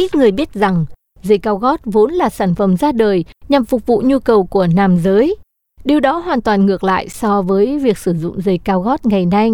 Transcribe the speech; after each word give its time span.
Ít 0.00 0.14
người 0.14 0.30
biết 0.30 0.54
rằng 0.54 0.84
giày 1.22 1.38
cao 1.38 1.56
gót 1.56 1.80
vốn 1.84 2.12
là 2.12 2.28
sản 2.28 2.54
phẩm 2.54 2.76
ra 2.76 2.92
đời 2.92 3.24
nhằm 3.48 3.64
phục 3.64 3.86
vụ 3.86 4.02
nhu 4.04 4.18
cầu 4.18 4.44
của 4.44 4.66
nam 4.74 4.96
giới. 4.96 5.36
Điều 5.84 6.00
đó 6.00 6.18
hoàn 6.18 6.40
toàn 6.40 6.66
ngược 6.66 6.84
lại 6.84 7.08
so 7.08 7.42
với 7.42 7.78
việc 7.78 7.98
sử 7.98 8.14
dụng 8.14 8.42
giày 8.42 8.58
cao 8.58 8.80
gót 8.80 9.06
ngày 9.06 9.26
nay, 9.26 9.50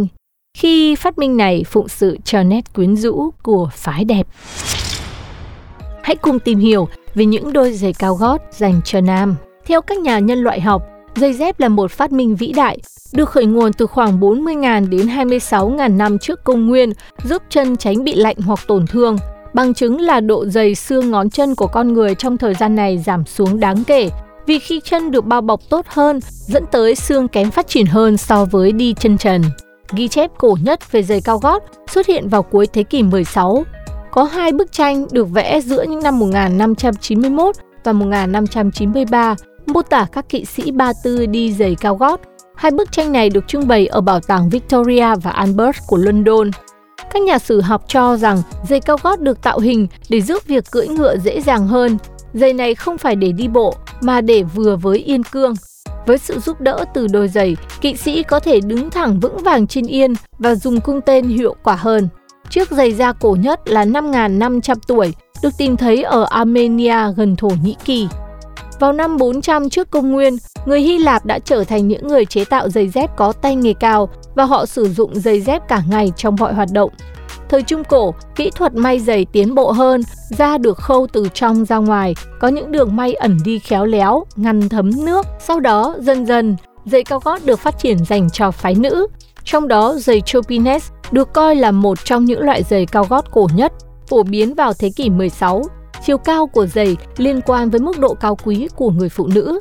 khi 0.58 0.96
phát 0.96 1.18
minh 1.18 1.36
này 1.36 1.64
phụng 1.66 1.88
sự 1.88 2.18
cho 2.24 2.42
nét 2.42 2.74
quyến 2.74 2.96
rũ 2.96 3.30
của 3.42 3.70
phái 3.72 4.04
đẹp. 4.04 4.26
Hãy 6.02 6.16
cùng 6.16 6.38
tìm 6.38 6.58
hiểu 6.58 6.88
về 7.14 7.24
những 7.24 7.52
đôi 7.52 7.72
giày 7.72 7.92
cao 7.92 8.14
gót 8.14 8.40
dành 8.50 8.80
cho 8.84 9.00
nam. 9.00 9.36
Theo 9.66 9.82
các 9.82 9.98
nhà 9.98 10.18
nhân 10.18 10.38
loại 10.38 10.60
học, 10.60 10.82
giày 11.16 11.32
dép 11.32 11.60
là 11.60 11.68
một 11.68 11.90
phát 11.90 12.12
minh 12.12 12.36
vĩ 12.36 12.52
đại, 12.52 12.78
được 13.12 13.28
khởi 13.28 13.46
nguồn 13.46 13.72
từ 13.72 13.86
khoảng 13.86 14.20
40.000 14.20 14.88
đến 14.88 15.06
26.000 15.06 15.96
năm 15.96 16.18
trước 16.18 16.44
công 16.44 16.66
nguyên, 16.66 16.92
giúp 17.24 17.42
chân 17.48 17.76
tránh 17.76 18.04
bị 18.04 18.14
lạnh 18.14 18.36
hoặc 18.36 18.60
tổn 18.66 18.86
thương. 18.86 19.16
Bằng 19.56 19.74
chứng 19.74 20.00
là 20.00 20.20
độ 20.20 20.46
dày 20.46 20.74
xương 20.74 21.10
ngón 21.10 21.30
chân 21.30 21.54
của 21.54 21.66
con 21.66 21.92
người 21.92 22.14
trong 22.14 22.38
thời 22.38 22.54
gian 22.54 22.74
này 22.74 22.98
giảm 22.98 23.26
xuống 23.26 23.60
đáng 23.60 23.84
kể, 23.84 24.10
vì 24.46 24.58
khi 24.58 24.80
chân 24.84 25.10
được 25.10 25.24
bao 25.24 25.40
bọc 25.40 25.60
tốt 25.68 25.86
hơn, 25.88 26.20
dẫn 26.22 26.64
tới 26.72 26.94
xương 26.94 27.28
kém 27.28 27.50
phát 27.50 27.68
triển 27.68 27.86
hơn 27.86 28.16
so 28.16 28.44
với 28.44 28.72
đi 28.72 28.94
chân 29.00 29.18
trần. 29.18 29.42
Ghi 29.92 30.08
chép 30.08 30.30
cổ 30.38 30.56
nhất 30.62 30.92
về 30.92 31.02
giày 31.02 31.20
cao 31.20 31.38
gót 31.38 31.62
xuất 31.90 32.06
hiện 32.06 32.28
vào 32.28 32.42
cuối 32.42 32.66
thế 32.66 32.82
kỷ 32.82 33.02
16 33.02 33.64
có 34.10 34.24
hai 34.24 34.52
bức 34.52 34.72
tranh 34.72 35.06
được 35.12 35.30
vẽ 35.30 35.60
giữa 35.60 35.82
những 35.82 36.02
năm 36.02 36.18
1591 36.18 37.56
và 37.84 37.92
1593 37.92 39.34
mô 39.66 39.82
tả 39.82 40.06
các 40.12 40.28
kỵ 40.28 40.44
sĩ 40.44 40.70
Ba 40.70 40.92
Tư 41.04 41.26
đi 41.26 41.52
giày 41.52 41.76
cao 41.80 41.96
gót. 41.96 42.20
Hai 42.54 42.70
bức 42.70 42.92
tranh 42.92 43.12
này 43.12 43.30
được 43.30 43.48
trưng 43.48 43.68
bày 43.68 43.86
ở 43.86 44.00
bảo 44.00 44.20
tàng 44.20 44.50
Victoria 44.50 45.14
và 45.22 45.30
Albert 45.30 45.76
của 45.86 45.96
London. 45.96 46.50
Các 47.12 47.22
nhà 47.22 47.38
sử 47.38 47.60
học 47.60 47.84
cho 47.88 48.16
rằng 48.16 48.42
giày 48.68 48.80
cao 48.80 48.96
gót 49.02 49.20
được 49.20 49.42
tạo 49.42 49.58
hình 49.58 49.86
để 50.08 50.20
giúp 50.20 50.42
việc 50.46 50.64
cưỡi 50.70 50.88
ngựa 50.88 51.16
dễ 51.16 51.40
dàng 51.40 51.66
hơn. 51.66 51.98
Giày 52.34 52.52
này 52.52 52.74
không 52.74 52.98
phải 52.98 53.16
để 53.16 53.32
đi 53.32 53.48
bộ 53.48 53.74
mà 54.00 54.20
để 54.20 54.42
vừa 54.42 54.76
với 54.76 54.98
yên 54.98 55.22
cương. 55.22 55.54
Với 56.06 56.18
sự 56.18 56.38
giúp 56.38 56.60
đỡ 56.60 56.84
từ 56.94 57.06
đôi 57.06 57.28
giày, 57.28 57.56
kỵ 57.80 57.96
sĩ 57.96 58.22
có 58.22 58.40
thể 58.40 58.60
đứng 58.60 58.90
thẳng 58.90 59.20
vững 59.20 59.38
vàng 59.38 59.66
trên 59.66 59.86
yên 59.86 60.14
và 60.38 60.54
dùng 60.54 60.80
cung 60.80 61.00
tên 61.00 61.28
hiệu 61.28 61.56
quả 61.62 61.74
hơn. 61.74 62.08
Chiếc 62.50 62.70
giày 62.70 62.92
da 62.92 63.12
cổ 63.12 63.36
nhất 63.40 63.60
là 63.64 63.84
5.500 63.84 64.76
tuổi, 64.86 65.14
được 65.42 65.50
tìm 65.58 65.76
thấy 65.76 66.02
ở 66.02 66.26
Armenia 66.30 67.12
gần 67.16 67.36
Thổ 67.36 67.48
Nhĩ 67.62 67.76
Kỳ. 67.84 68.08
Vào 68.80 68.92
năm 68.92 69.16
400 69.16 69.70
trước 69.70 69.90
công 69.90 70.12
nguyên, 70.12 70.36
người 70.66 70.80
Hy 70.80 70.98
Lạp 70.98 71.26
đã 71.26 71.38
trở 71.38 71.64
thành 71.64 71.88
những 71.88 72.08
người 72.08 72.24
chế 72.24 72.44
tạo 72.44 72.68
giày 72.68 72.88
dép 72.88 73.16
có 73.16 73.32
tay 73.32 73.56
nghề 73.56 73.72
cao 73.72 74.08
và 74.34 74.44
họ 74.44 74.66
sử 74.66 74.88
dụng 74.88 75.14
giày 75.14 75.40
dép 75.40 75.68
cả 75.68 75.82
ngày 75.90 76.12
trong 76.16 76.36
mọi 76.40 76.54
hoạt 76.54 76.68
động. 76.72 76.90
Thời 77.48 77.62
Trung 77.62 77.84
Cổ, 77.84 78.14
kỹ 78.36 78.50
thuật 78.50 78.74
may 78.74 79.00
giày 79.00 79.26
tiến 79.32 79.54
bộ 79.54 79.72
hơn, 79.72 80.02
da 80.30 80.58
được 80.58 80.78
khâu 80.78 81.06
từ 81.12 81.28
trong 81.34 81.64
ra 81.64 81.76
ngoài, 81.76 82.14
có 82.40 82.48
những 82.48 82.72
đường 82.72 82.96
may 82.96 83.14
ẩn 83.14 83.38
đi 83.44 83.58
khéo 83.58 83.84
léo, 83.84 84.24
ngăn 84.36 84.68
thấm 84.68 84.90
nước. 85.04 85.26
Sau 85.40 85.60
đó, 85.60 85.94
dần 86.00 86.26
dần, 86.26 86.56
giày 86.84 87.04
cao 87.04 87.20
gót 87.24 87.44
được 87.44 87.58
phát 87.58 87.78
triển 87.78 88.04
dành 88.04 88.30
cho 88.30 88.50
phái 88.50 88.74
nữ. 88.74 89.06
Trong 89.44 89.68
đó, 89.68 89.94
giày 89.94 90.20
Chopines 90.20 90.90
được 91.10 91.32
coi 91.32 91.56
là 91.56 91.70
một 91.70 92.04
trong 92.04 92.24
những 92.24 92.40
loại 92.40 92.62
giày 92.62 92.86
cao 92.86 93.04
gót 93.04 93.24
cổ 93.30 93.48
nhất, 93.54 93.72
phổ 94.08 94.22
biến 94.22 94.54
vào 94.54 94.72
thế 94.72 94.90
kỷ 94.96 95.10
16. 95.10 95.62
Chiều 96.06 96.18
cao 96.18 96.46
của 96.46 96.66
giày 96.66 96.96
liên 97.16 97.40
quan 97.40 97.70
với 97.70 97.80
mức 97.80 97.98
độ 97.98 98.14
cao 98.14 98.36
quý 98.44 98.68
của 98.76 98.90
người 98.90 99.08
phụ 99.08 99.26
nữ. 99.26 99.60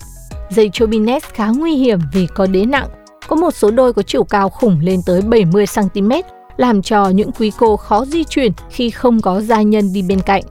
Giày 0.49 0.69
Chobines 0.73 1.23
khá 1.23 1.47
nguy 1.47 1.75
hiểm 1.75 1.99
vì 2.13 2.27
có 2.27 2.45
đế 2.45 2.65
nặng. 2.65 2.87
Có 3.27 3.35
một 3.35 3.51
số 3.51 3.71
đôi 3.71 3.93
có 3.93 4.01
chiều 4.01 4.23
cao 4.23 4.49
khủng 4.49 4.79
lên 4.81 4.99
tới 5.05 5.21
70cm, 5.21 6.21
làm 6.57 6.81
cho 6.81 7.09
những 7.09 7.31
quý 7.31 7.51
cô 7.57 7.77
khó 7.77 8.05
di 8.05 8.23
chuyển 8.23 8.51
khi 8.69 8.89
không 8.89 9.21
có 9.21 9.41
gia 9.41 9.61
nhân 9.61 9.93
đi 9.93 10.01
bên 10.01 10.19
cạnh. 10.21 10.43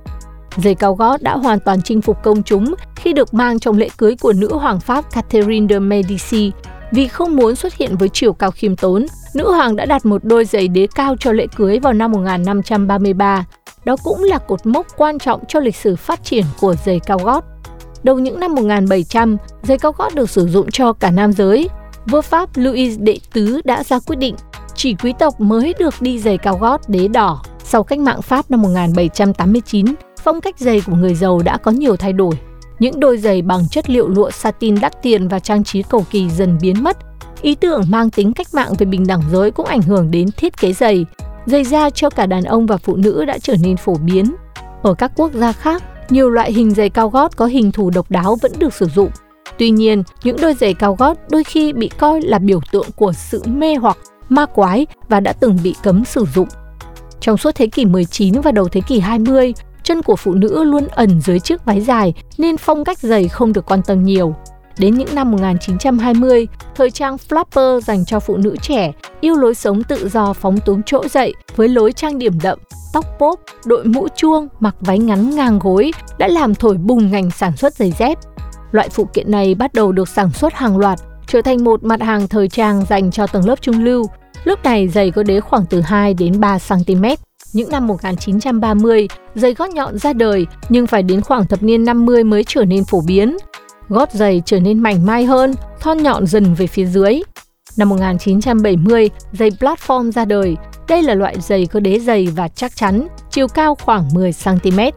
Giày 0.57 0.75
cao 0.75 0.95
gót 0.95 1.23
đã 1.23 1.37
hoàn 1.37 1.61
toàn 1.61 1.83
chinh 1.83 2.01
phục 2.01 2.23
công 2.23 2.43
chúng 2.43 2.75
khi 2.97 3.13
được 3.13 3.35
mang 3.35 3.59
trong 3.59 3.79
lễ 3.79 3.89
cưới 3.97 4.17
của 4.21 4.33
nữ 4.33 4.55
hoàng 4.55 4.81
Pháp 4.81 5.05
Catherine 5.13 5.67
de 5.71 5.79
Medici 5.79 6.53
vì 6.93 7.09
không 7.09 7.37
muốn 7.37 7.57
xuất 7.57 7.75
hiện 7.75 7.97
với 7.97 8.09
chiều 8.09 8.33
cao 8.33 8.51
khiêm 8.51 8.77
tốn 8.77 9.07
nữ 9.35 9.53
hoàng 9.53 9.77
đã 9.77 9.87
đặt 9.87 10.07
một 10.07 10.25
đôi 10.25 10.45
giày 10.45 10.69
đế 10.69 10.87
cao 10.95 11.17
cho 11.21 11.33
lễ 11.33 11.47
cưới 11.57 11.79
vào 11.79 11.93
năm 11.93 12.13
1533. 12.13 13.45
Đó 13.85 13.97
cũng 14.05 14.23
là 14.23 14.39
cột 14.39 14.67
mốc 14.67 14.87
quan 14.97 15.19
trọng 15.19 15.41
cho 15.49 15.61
lịch 15.61 15.77
sử 15.77 15.97
phát 15.97 16.25
triển 16.25 16.45
của 16.61 16.75
giày 16.85 17.01
cao 17.01 17.19
gót. 17.19 17.45
Đầu 18.03 18.19
những 18.19 18.41
năm 18.41 18.55
1700, 18.55 19.37
giày 19.63 19.79
cao 19.79 19.93
gót 19.93 20.15
được 20.15 20.31
sử 20.31 20.49
dụng 20.49 20.71
cho 20.71 20.93
cả 20.93 21.11
nam 21.11 21.33
giới. 21.33 21.69
Vua 22.07 22.21
Pháp 22.21 22.49
Louis 22.55 22.99
đệ 22.99 23.19
tứ 23.33 23.61
đã 23.65 23.85
ra 23.85 23.99
quyết 24.07 24.17
định 24.17 24.35
chỉ 24.75 24.95
quý 24.95 25.13
tộc 25.19 25.41
mới 25.41 25.75
được 25.79 25.95
đi 26.01 26.19
giày 26.19 26.39
cao 26.39 26.59
gót 26.59 26.81
đế 26.89 27.09
đỏ. 27.09 27.43
Sau 27.65 27.83
cách 27.83 27.99
mạng 27.99 28.23
Pháp 28.23 28.51
năm 28.51 28.63
1789, 28.63 29.87
phong 30.23 30.41
cách 30.41 30.59
giày 30.59 30.83
của 30.87 30.97
người 30.97 31.15
giàu 31.15 31.41
đã 31.45 31.57
có 31.57 31.71
nhiều 31.71 31.97
thay 31.97 32.13
đổi. 32.13 32.39
Những 32.79 33.01
đôi 33.01 33.19
giày 33.19 33.43
bằng 33.43 33.69
chất 33.69 33.91
liệu 33.91 34.09
lụa 34.09 34.31
satin 34.31 34.75
đắt 34.81 35.03
tiền 35.03 35.29
và 35.29 35.39
trang 35.39 35.65
trí 35.65 35.83
cầu 35.83 36.05
kỳ 36.11 36.31
dần 36.31 36.59
biến 36.63 36.85
mất 36.85 36.97
Ý 37.45 37.55
tưởng 37.55 37.83
mang 37.89 38.11
tính 38.11 38.33
cách 38.33 38.47
mạng 38.53 38.73
về 38.79 38.87
bình 38.87 39.07
đẳng 39.07 39.23
giới 39.33 39.51
cũng 39.51 39.67
ảnh 39.67 39.83
hưởng 39.83 40.11
đến 40.11 40.29
thiết 40.37 40.57
kế 40.57 40.73
giày. 40.73 41.07
Giày 41.47 41.65
da 41.65 41.91
cho 41.91 42.11
cả 42.11 42.27
đàn 42.27 42.45
ông 42.45 42.67
và 42.67 42.77
phụ 42.77 42.97
nữ 42.97 43.25
đã 43.25 43.39
trở 43.39 43.55
nên 43.63 43.77
phổ 43.77 43.95
biến. 43.95 44.35
Ở 44.83 44.95
các 44.95 45.13
quốc 45.17 45.33
gia 45.33 45.53
khác, 45.53 45.83
nhiều 46.11 46.31
loại 46.31 46.53
hình 46.53 46.71
giày 46.71 46.91
cao 46.91 47.09
gót 47.09 47.37
có 47.37 47.47
hình 47.47 47.73
thù 47.73 47.91
độc 47.91 48.11
đáo 48.11 48.37
vẫn 48.43 48.53
được 48.59 48.75
sử 48.75 48.87
dụng. 48.87 49.11
Tuy 49.59 49.71
nhiên, 49.71 50.03
những 50.25 50.37
đôi 50.41 50.55
giày 50.55 50.75
cao 50.75 50.95
gót 50.95 51.17
đôi 51.31 51.45
khi 51.45 51.73
bị 51.73 51.91
coi 51.99 52.21
là 52.21 52.39
biểu 52.39 52.61
tượng 52.73 52.87
của 52.97 53.13
sự 53.13 53.43
mê 53.47 53.75
hoặc, 53.75 53.99
ma 54.29 54.47
quái 54.47 54.87
và 55.09 55.21
đã 55.21 55.33
từng 55.33 55.59
bị 55.63 55.75
cấm 55.83 56.05
sử 56.05 56.27
dụng. 56.35 56.49
Trong 57.21 57.37
suốt 57.37 57.55
thế 57.55 57.67
kỷ 57.67 57.85
19 57.85 58.41
và 58.41 58.53
đầu 58.53 58.69
thế 58.69 58.81
kỷ 58.81 59.01
20, 59.01 59.55
chân 59.83 60.03
của 60.03 60.17
phụ 60.17 60.35
nữ 60.35 60.65
luôn 60.65 60.87
ẩn 60.87 61.21
dưới 61.21 61.41
chiếc 61.41 61.65
váy 61.65 61.81
dài 61.81 62.15
nên 62.39 62.57
phong 62.57 62.85
cách 62.85 62.99
giày 62.99 63.29
không 63.29 63.53
được 63.53 63.67
quan 63.67 63.83
tâm 63.83 64.03
nhiều. 64.03 64.35
Đến 64.79 64.95
những 64.95 65.15
năm 65.15 65.31
1920, 65.31 66.47
thời 66.75 66.91
trang 66.91 67.17
flapper 67.29 67.81
dành 67.81 68.05
cho 68.05 68.21
phụ 68.21 68.37
nữ 68.37 68.57
trẻ 68.63 68.93
yêu 69.25 69.37
lối 69.37 69.55
sống 69.55 69.83
tự 69.83 70.09
do 70.09 70.33
phóng 70.33 70.59
túng 70.61 70.83
trỗi 70.83 71.09
dậy 71.09 71.35
với 71.57 71.69
lối 71.69 71.93
trang 71.93 72.19
điểm 72.19 72.33
đậm, 72.43 72.59
tóc 72.93 73.05
pop, 73.19 73.41
đội 73.67 73.85
mũ 73.85 74.09
chuông, 74.17 74.49
mặc 74.61 74.77
váy 74.81 74.99
ngắn 74.99 75.37
ngang 75.37 75.59
gối 75.59 75.93
đã 76.19 76.29
làm 76.29 76.55
thổi 76.55 76.77
bùng 76.77 77.11
ngành 77.11 77.31
sản 77.31 77.57
xuất 77.57 77.75
giày 77.75 77.93
dép. 77.99 78.19
Loại 78.73 78.89
phụ 78.89 79.05
kiện 79.05 79.31
này 79.31 79.55
bắt 79.55 79.75
đầu 79.75 79.93
được 79.93 80.09
sản 80.09 80.31
xuất 80.31 80.55
hàng 80.55 80.79
loạt, 80.79 80.99
trở 81.27 81.43
thành 81.43 81.65
một 81.65 81.85
mặt 81.85 82.03
hàng 82.03 82.29
thời 82.29 82.49
trang 82.49 82.85
dành 82.89 83.11
cho 83.11 83.27
tầng 83.27 83.49
lớp 83.49 83.61
trung 83.61 83.85
lưu. 83.85 84.07
Lúc 84.45 84.65
này 84.65 84.89
giày 84.89 85.11
có 85.11 85.23
đế 85.23 85.41
khoảng 85.41 85.67
từ 85.71 85.81
2 85.81 86.15
đến 86.15 86.41
3 86.41 86.59
cm. 86.69 87.05
Những 87.53 87.71
năm 87.71 87.87
1930, 87.87 89.09
giày 89.35 89.55
gót 89.55 89.71
nhọn 89.71 89.99
ra 89.99 90.13
đời 90.13 90.47
nhưng 90.69 90.87
phải 90.87 91.03
đến 91.03 91.21
khoảng 91.21 91.47
thập 91.47 91.63
niên 91.63 91.85
50 91.85 92.25
mới 92.25 92.45
trở 92.47 92.65
nên 92.65 92.85
phổ 92.85 93.01
biến 93.07 93.37
gót 93.89 94.13
giày 94.13 94.43
trở 94.47 94.61
nên 94.61 94.79
mảnh 94.79 95.07
mai 95.07 95.25
hơn, 95.25 95.55
thon 95.81 96.03
nhọn 96.03 96.27
dần 96.27 96.55
về 96.55 96.67
phía 96.67 96.87
dưới. 96.87 97.21
Năm 97.77 97.89
1970, 97.89 99.11
giày 99.33 99.51
platform 99.51 100.13
ra 100.13 100.25
đời. 100.25 100.57
Đây 100.89 101.03
là 101.03 101.15
loại 101.15 101.41
giày 101.41 101.67
có 101.67 101.81
đế 101.81 101.99
dày 101.99 102.27
và 102.27 102.49
chắc 102.49 102.77
chắn, 102.77 103.07
chiều 103.31 103.49
cao 103.49 103.75
khoảng 103.75 104.09
10cm. 104.09 104.93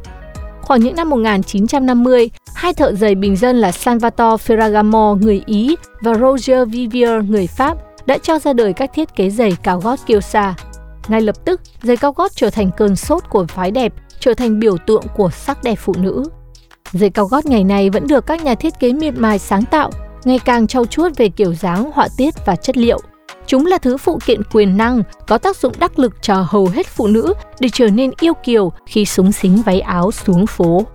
Khoảng 0.61 0.79
những 0.79 0.95
năm 0.95 1.09
1950, 1.09 2.29
hai 2.55 2.73
thợ 2.73 2.93
giày 2.93 3.15
bình 3.15 3.35
dân 3.35 3.57
là 3.57 3.71
Salvatore 3.71 4.55
Ferragamo 4.55 5.15
người 5.15 5.43
Ý 5.45 5.75
và 6.01 6.13
Roger 6.13 6.69
Vivier 6.69 7.23
người 7.29 7.47
Pháp 7.47 7.77
đã 8.05 8.17
cho 8.17 8.39
ra 8.39 8.53
đời 8.53 8.73
các 8.73 8.91
thiết 8.93 9.15
kế 9.15 9.29
giày 9.29 9.57
cao 9.63 9.79
gót 9.79 9.99
kiêu 10.05 10.21
sa. 10.21 10.55
Ngay 11.07 11.21
lập 11.21 11.45
tức, 11.45 11.61
giày 11.83 11.97
cao 11.97 12.11
gót 12.11 12.31
trở 12.35 12.49
thành 12.49 12.71
cơn 12.77 12.95
sốt 12.95 13.23
của 13.29 13.45
phái 13.45 13.71
đẹp, 13.71 13.93
trở 14.19 14.33
thành 14.33 14.59
biểu 14.59 14.77
tượng 14.77 15.03
của 15.15 15.29
sắc 15.29 15.63
đẹp 15.63 15.75
phụ 15.75 15.93
nữ. 15.97 16.23
Giày 16.91 17.09
cao 17.09 17.25
gót 17.25 17.45
ngày 17.45 17.63
nay 17.63 17.89
vẫn 17.89 18.07
được 18.07 18.25
các 18.25 18.43
nhà 18.43 18.55
thiết 18.55 18.79
kế 18.79 18.93
miệt 18.93 19.13
mài 19.17 19.39
sáng 19.39 19.65
tạo, 19.65 19.91
ngày 20.27 20.39
càng 20.39 20.67
trau 20.67 20.85
chuốt 20.85 21.17
về 21.17 21.29
kiểu 21.29 21.53
dáng, 21.53 21.91
họa 21.93 22.07
tiết 22.17 22.33
và 22.45 22.55
chất 22.55 22.77
liệu. 22.77 22.99
Chúng 23.45 23.65
là 23.65 23.77
thứ 23.77 23.97
phụ 23.97 24.19
kiện 24.25 24.41
quyền 24.53 24.77
năng, 24.77 25.03
có 25.27 25.37
tác 25.37 25.57
dụng 25.57 25.73
đắc 25.79 25.99
lực 25.99 26.13
cho 26.21 26.45
hầu 26.49 26.67
hết 26.67 26.87
phụ 26.87 27.07
nữ 27.07 27.33
để 27.59 27.69
trở 27.73 27.87
nên 27.87 28.11
yêu 28.19 28.33
kiều 28.33 28.71
khi 28.85 29.05
súng 29.05 29.31
xính 29.31 29.61
váy 29.65 29.79
áo 29.79 30.11
xuống 30.11 30.47
phố. 30.47 30.85